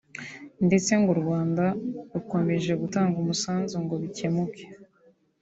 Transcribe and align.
ndetse 0.67 0.91
ngo 0.99 1.09
u 1.15 1.19
Rwanda 1.21 1.63
rukomeje 2.13 2.71
gutanga 2.81 3.15
umusanzu 3.23 3.75
ngo 3.83 3.95
bikemuke 4.03 4.63